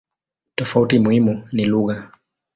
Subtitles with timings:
[0.55, 2.11] Tofauti muhimu ni lugha.